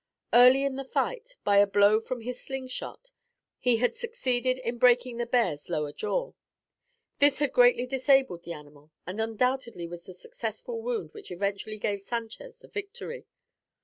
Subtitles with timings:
[0.33, 3.11] Early in the fight, by a blow from his slung shot,
[3.59, 6.33] he had succeeded in breaking the bear's lower jaw.
[7.19, 12.01] This had greatly disabled the animal and undoubtedly was the successful wound which eventually gave
[12.01, 13.27] Sanchez the victory.